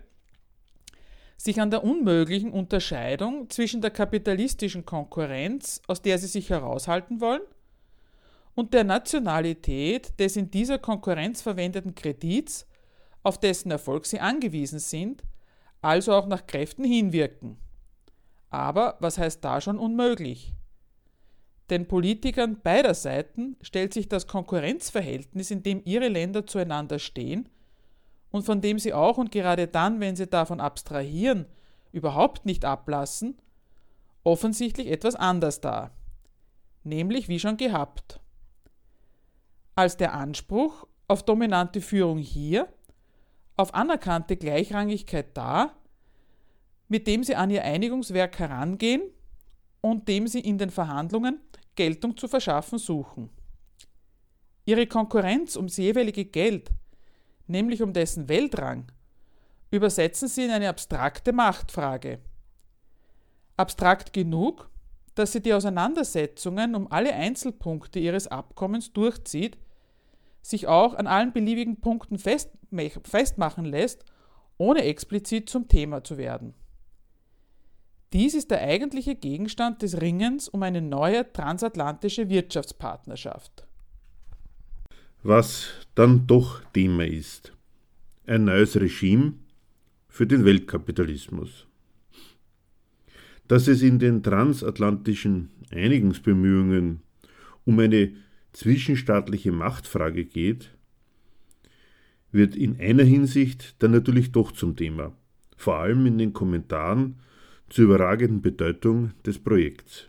[1.38, 7.40] sich an der unmöglichen Unterscheidung zwischen der kapitalistischen Konkurrenz, aus der sie sich heraushalten wollen,
[8.54, 12.66] und der Nationalität des in dieser Konkurrenz verwendeten Kredits,
[13.22, 15.22] auf dessen Erfolg sie angewiesen sind,
[15.82, 17.58] also auch nach Kräften hinwirken.
[18.50, 20.54] Aber was heißt da schon unmöglich?
[21.70, 27.48] Den Politikern beider Seiten stellt sich das Konkurrenzverhältnis, in dem ihre Länder zueinander stehen,
[28.30, 31.46] und von dem sie auch und gerade dann, wenn sie davon abstrahieren,
[31.92, 33.40] überhaupt nicht ablassen,
[34.22, 35.92] offensichtlich etwas anders dar,
[36.84, 38.20] nämlich wie schon gehabt.
[39.74, 42.68] Als der Anspruch auf dominante Führung hier,
[43.60, 45.74] auf anerkannte Gleichrangigkeit da,
[46.88, 49.02] mit dem sie an ihr Einigungswerk herangehen
[49.80, 51.40] und dem sie in den Verhandlungen
[51.76, 53.30] Geltung zu verschaffen suchen.
[54.64, 56.70] Ihre Konkurrenz ums jeweilige Geld
[57.50, 58.90] nämlich um dessen Weltrang,
[59.70, 62.20] übersetzen sie in eine abstrakte Machtfrage.
[63.56, 64.70] Abstrakt genug,
[65.14, 69.58] dass sie die Auseinandersetzungen um alle Einzelpunkte ihres Abkommens durchzieht,
[70.42, 74.04] sich auch an allen beliebigen Punkten festmachen lässt,
[74.58, 76.54] ohne explizit zum Thema zu werden.
[78.12, 83.66] Dies ist der eigentliche Gegenstand des Ringens um eine neue transatlantische Wirtschaftspartnerschaft
[85.22, 87.52] was dann doch Thema ist.
[88.26, 89.34] Ein neues Regime
[90.08, 91.66] für den Weltkapitalismus.
[93.48, 97.02] Dass es in den transatlantischen Einigungsbemühungen
[97.64, 98.12] um eine
[98.52, 100.70] zwischenstaatliche Machtfrage geht,
[102.32, 105.12] wird in einer Hinsicht dann natürlich doch zum Thema,
[105.56, 107.16] vor allem in den Kommentaren
[107.68, 110.08] zur überragenden Bedeutung des Projekts.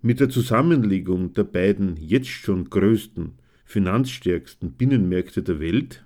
[0.00, 3.32] Mit der Zusammenlegung der beiden jetzt schon größten,
[3.64, 6.04] finanzstärksten Binnenmärkte der Welt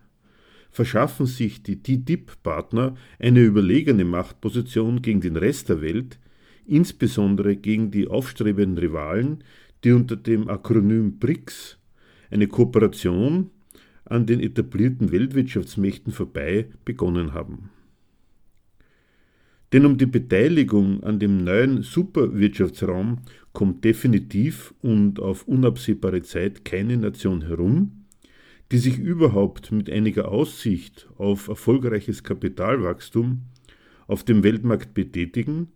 [0.71, 6.19] verschaffen sich die TTIP-Partner eine überlegene Machtposition gegen den Rest der Welt,
[6.65, 9.45] insbesondere gegen die aufstrebenden Rivalen,
[9.85, 11.79] die unter dem Akronym BRICS
[12.31, 13.51] eine Kooperation
[14.05, 17.71] an den etablierten Weltwirtschaftsmächten vorbei begonnen haben.
[19.73, 23.21] Denn um die Beteiligung an dem neuen Superwirtschaftsraum
[23.53, 28.05] kommt definitiv und auf unabsehbare Zeit keine Nation herum,
[28.71, 33.43] die sich überhaupt mit einiger Aussicht auf erfolgreiches Kapitalwachstum
[34.07, 35.69] auf dem Weltmarkt betätigen,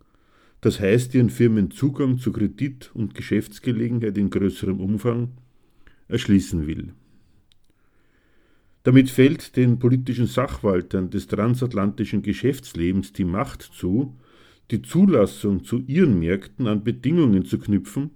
[0.67, 5.29] das heißt ihren Firmen Zugang zu Kredit und Geschäftsgelegenheit in größerem Umfang
[6.09, 6.91] erschließen will.
[8.83, 14.17] Damit fällt den politischen Sachwaltern des transatlantischen Geschäftslebens die Macht zu,
[14.69, 18.09] die Zulassung zu ihren Märkten an Bedingungen zu knüpfen,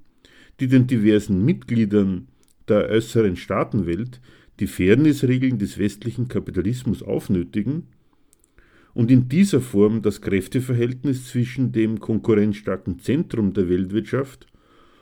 [0.59, 2.27] die den diversen Mitgliedern
[2.67, 4.19] der äußeren Staatenwelt
[4.59, 7.87] die Fairnessregeln des westlichen Kapitalismus aufnötigen
[8.93, 14.47] und in dieser Form das Kräfteverhältnis zwischen dem konkurrenzstarken Zentrum der Weltwirtschaft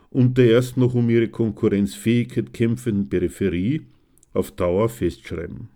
[0.09, 3.81] und der erst noch um ihre Konkurrenzfähigkeit kämpfenden Peripherie
[4.33, 5.69] auf Dauer festschreiben.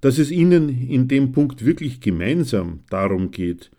[0.00, 3.70] Dass es ihnen in dem Punkt wirklich gemeinsam darum geht,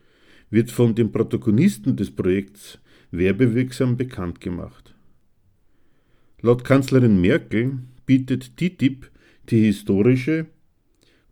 [0.50, 2.80] wird von den Protagonisten des Projekts
[3.12, 4.96] werbewirksam bekannt gemacht.
[6.42, 9.10] Laut Kanzlerin Merkel bietet TTIP
[9.50, 10.48] die historische,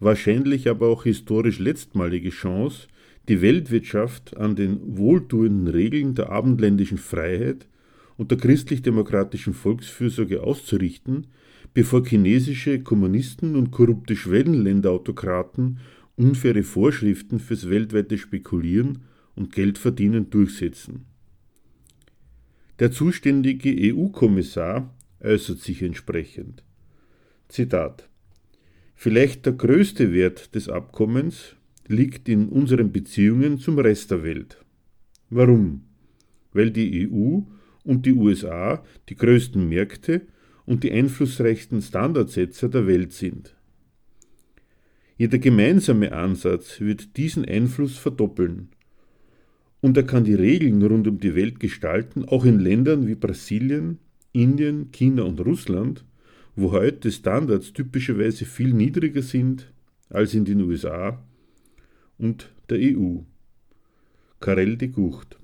[0.04, 2.88] wahrscheinlich aber auch historisch letztmalige Chance,
[3.30, 7.68] die Weltwirtschaft an den wohltuenden Regeln der abendländischen Freiheit
[8.18, 11.28] und der christlich-demokratischen Volksfürsorge auszurichten,
[11.74, 15.80] bevor chinesische Kommunisten und korrupte Schwellenländerautokraten
[16.16, 19.04] unfaire Vorschriften fürs weltweite Spekulieren
[19.36, 21.06] und Geldverdienen durchsetzen.
[22.80, 26.64] Der zuständige EU-Kommissar äußert sich entsprechend.
[27.48, 28.10] Zitat
[28.96, 31.56] Vielleicht der größte Wert des Abkommens
[31.88, 34.64] liegt in unseren Beziehungen zum Rest der Welt.
[35.30, 35.84] Warum?
[36.54, 37.42] Weil die EU
[37.84, 40.22] und die USA die größten Märkte
[40.66, 43.56] und die einflussreichsten Standardsetzer der Welt sind.
[45.18, 48.70] Jeder gemeinsame Ansatz wird diesen Einfluss verdoppeln.
[49.82, 54.00] Und er kann die Regeln rund um die Welt gestalten, auch in Ländern wie Brasilien,
[54.32, 56.06] Indien, China und Russland,
[56.56, 59.72] wo heute Standards typischerweise viel niedriger sind
[60.10, 61.24] als in den USA
[62.18, 63.20] und der EU.
[64.40, 65.38] Karel de Gucht.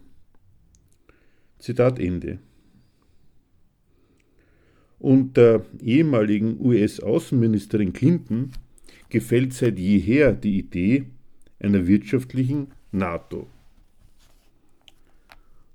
[1.58, 2.40] Zitat Ende.
[5.00, 8.52] Und der ehemaligen US-Außenministerin Clinton
[9.10, 11.06] gefällt seit jeher die Idee
[11.60, 13.48] einer wirtschaftlichen NATO.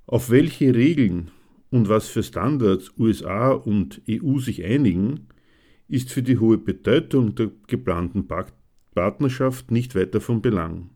[0.06, 1.30] Auf welche Regeln
[1.74, 5.26] und was für Standards USA und EU sich einigen,
[5.88, 8.28] ist für die hohe Bedeutung der geplanten
[8.94, 10.90] Partnerschaft nicht weiter von Belang.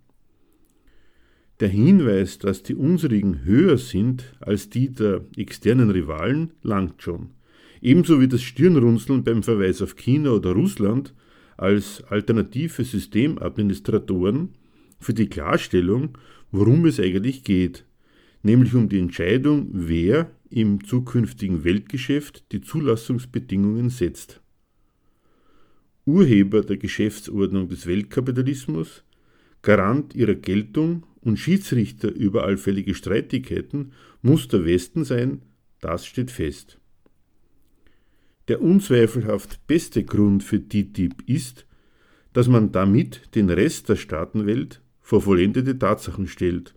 [1.59, 7.31] Der Hinweis, dass die unsrigen höher sind als die der externen Rivalen, langt schon
[7.81, 11.13] ebenso wie das Stirnrunzeln beim Verweis auf China oder Russland
[11.57, 14.51] als alternative Systemadministratoren
[15.01, 16.17] für die Klarstellung,
[16.53, 17.85] worum es eigentlich geht,
[18.45, 24.41] nämlich um die Entscheidung, wer im zukünftigen Weltgeschäft die Zulassungsbedingungen setzt.
[26.07, 29.05] Urheber der Geschäftsordnung des Weltkapitalismus,
[29.63, 33.93] Garant ihrer Geltung und Schiedsrichter über allfällige Streitigkeiten
[34.23, 35.43] muss der Westen sein,
[35.81, 36.79] das steht fest.
[38.49, 41.67] Der unzweifelhaft beste Grund für TTIP ist,
[42.33, 46.75] dass man damit den Rest der Staatenwelt vor vollendete Tatsachen stellt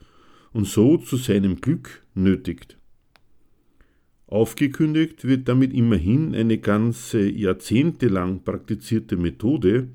[0.51, 2.77] und so zu seinem Glück nötigt.
[4.31, 9.89] Aufgekündigt wird damit immerhin eine ganze jahrzehntelang praktizierte Methode,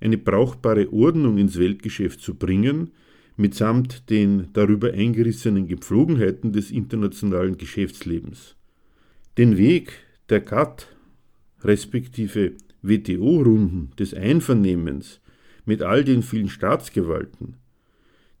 [0.00, 2.90] eine brauchbare Ordnung ins Weltgeschäft zu bringen,
[3.36, 8.56] mitsamt den darüber eingerissenen Gepflogenheiten des internationalen Geschäftslebens.
[9.38, 9.92] Den Weg
[10.28, 10.88] der GATT
[11.62, 15.20] respektive WTO-Runden des Einvernehmens
[15.64, 17.54] mit all den vielen Staatsgewalten,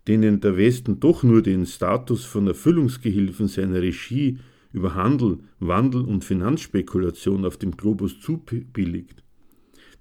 [0.08, 4.38] denen der Westen doch nur den Status von Erfüllungsgehilfen seiner Regie
[4.76, 9.24] über Handel, Wandel und Finanzspekulation auf dem Globus zubilligt,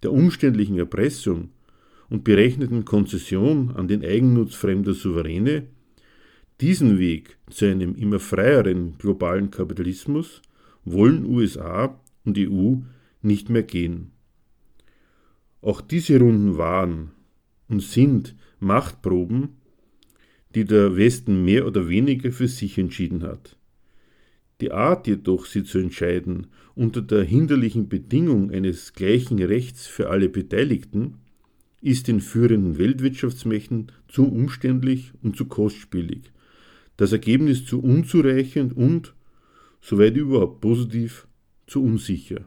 [0.04, 1.52] der umständlichen Erpressung
[2.10, 5.68] und berechneten Konzession an den Eigennutz fremder Souveräne,
[6.60, 10.42] diesen Weg zu einem immer freieren globalen Kapitalismus
[10.84, 12.76] wollen USA und EU
[13.22, 14.12] nicht mehr gehen.
[15.62, 17.12] Auch diese Runden waren
[17.70, 19.56] und sind Machtproben,
[20.54, 23.58] die der Westen mehr oder weniger für sich entschieden hat.
[24.62, 30.30] Die Art jedoch, sie zu entscheiden, unter der hinderlichen Bedingung eines gleichen Rechts für alle
[30.30, 31.16] Beteiligten,
[31.82, 36.32] ist den führenden Weltwirtschaftsmächten zu umständlich und zu kostspielig,
[36.98, 39.14] das Ergebnis zu unzureichend und,
[39.82, 41.28] soweit überhaupt positiv,
[41.68, 42.46] zu unsicher.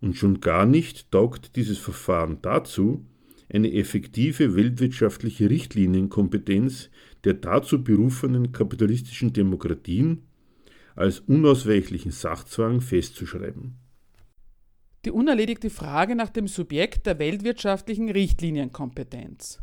[0.00, 3.04] Und schon gar nicht taugt dieses Verfahren dazu,
[3.48, 6.90] eine effektive weltwirtschaftliche Richtlinienkompetenz
[7.24, 10.27] der dazu berufenen kapitalistischen Demokratien
[10.98, 13.78] als unausweichlichen Sachzwang festzuschreiben.
[15.04, 19.62] Die unerledigte Frage nach dem Subjekt der weltwirtschaftlichen Richtlinienkompetenz.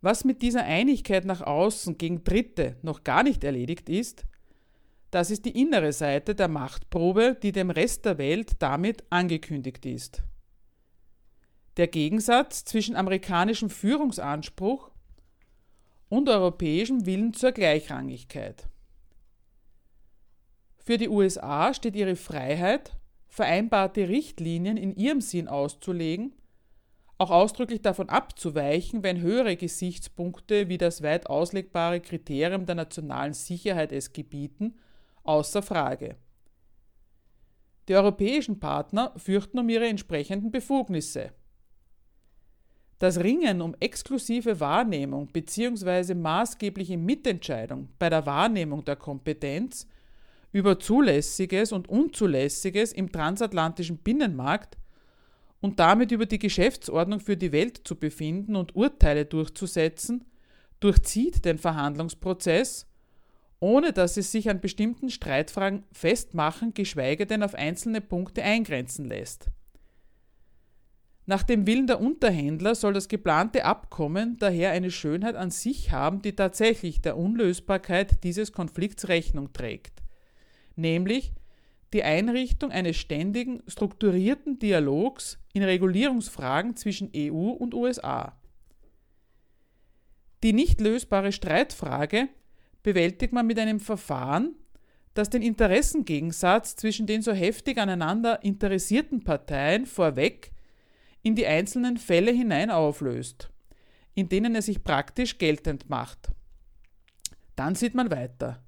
[0.00, 4.26] Was mit dieser Einigkeit nach außen gegen Dritte noch gar nicht erledigt ist,
[5.12, 10.24] das ist die innere Seite der Machtprobe, die dem Rest der Welt damit angekündigt ist.
[11.76, 14.90] Der Gegensatz zwischen amerikanischem Führungsanspruch
[16.08, 18.68] und europäischem Willen zur Gleichrangigkeit.
[20.86, 26.32] Für die USA steht ihre Freiheit, vereinbarte Richtlinien in ihrem Sinn auszulegen,
[27.18, 33.90] auch ausdrücklich davon abzuweichen, wenn höhere Gesichtspunkte wie das weit auslegbare Kriterium der nationalen Sicherheit
[33.90, 34.76] es gebieten,
[35.24, 36.14] außer Frage.
[37.88, 41.32] Die europäischen Partner fürchten um ihre entsprechenden Befugnisse.
[43.00, 46.14] Das Ringen um exklusive Wahrnehmung bzw.
[46.14, 49.88] maßgebliche Mitentscheidung bei der Wahrnehmung der Kompetenz
[50.56, 54.78] über Zulässiges und Unzulässiges im transatlantischen Binnenmarkt
[55.60, 60.24] und damit über die Geschäftsordnung für die Welt zu befinden und Urteile durchzusetzen,
[60.80, 62.86] durchzieht den Verhandlungsprozess,
[63.60, 69.50] ohne dass es sich an bestimmten Streitfragen festmachen, geschweige denn auf einzelne Punkte eingrenzen lässt.
[71.26, 76.22] Nach dem Willen der Unterhändler soll das geplante Abkommen daher eine Schönheit an sich haben,
[76.22, 80.05] die tatsächlich der Unlösbarkeit dieses Konflikts Rechnung trägt,
[80.76, 81.32] nämlich
[81.92, 88.38] die Einrichtung eines ständigen, strukturierten Dialogs in Regulierungsfragen zwischen EU und USA.
[90.42, 92.28] Die nicht lösbare Streitfrage
[92.82, 94.54] bewältigt man mit einem Verfahren,
[95.14, 100.52] das den Interessengegensatz zwischen den so heftig aneinander interessierten Parteien vorweg
[101.22, 103.50] in die einzelnen Fälle hinein auflöst,
[104.14, 106.30] in denen er sich praktisch geltend macht.
[107.56, 108.62] Dann sieht man weiter.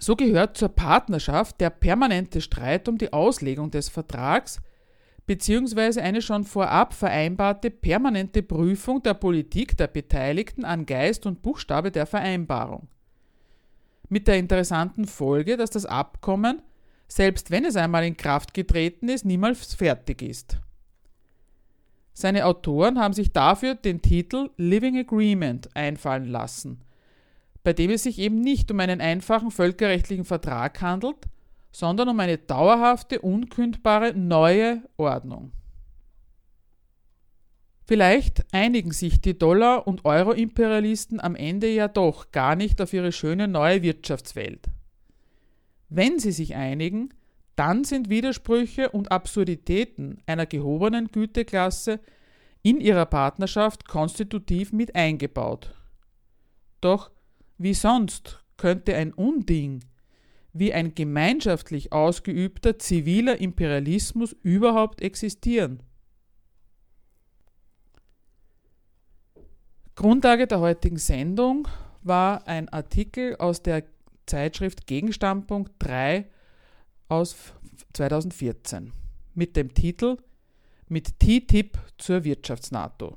[0.00, 4.62] So gehört zur Partnerschaft der permanente Streit um die Auslegung des Vertrags
[5.26, 6.00] bzw.
[6.00, 12.06] eine schon vorab vereinbarte permanente Prüfung der Politik der Beteiligten an Geist und Buchstabe der
[12.06, 12.86] Vereinbarung.
[14.08, 16.62] Mit der interessanten Folge, dass das Abkommen,
[17.08, 20.58] selbst wenn es einmal in Kraft getreten ist, niemals fertig ist.
[22.12, 26.84] Seine Autoren haben sich dafür den Titel Living Agreement einfallen lassen
[27.62, 31.16] bei dem es sich eben nicht um einen einfachen völkerrechtlichen Vertrag handelt,
[31.72, 35.52] sondern um eine dauerhafte, unkündbare neue Ordnung.
[37.86, 43.12] Vielleicht einigen sich die Dollar- und Euro-Imperialisten am Ende ja doch gar nicht auf ihre
[43.12, 44.68] schöne neue Wirtschaftswelt.
[45.88, 47.14] Wenn sie sich einigen,
[47.56, 51.98] dann sind Widersprüche und Absurditäten einer gehobenen Güteklasse
[52.62, 55.74] in ihrer Partnerschaft konstitutiv mit eingebaut.
[56.82, 57.10] Doch
[57.58, 59.84] wie sonst könnte ein Unding
[60.52, 65.82] wie ein gemeinschaftlich ausgeübter ziviler Imperialismus überhaupt existieren?
[69.94, 71.68] Grundlage der heutigen Sendung
[72.02, 73.84] war ein Artikel aus der
[74.26, 76.28] Zeitschrift Gegenstandpunkt 3
[77.08, 77.36] aus
[77.94, 78.92] 2014
[79.34, 80.18] mit dem Titel
[80.88, 83.16] Mit TTIP zur Wirtschafts-NATO.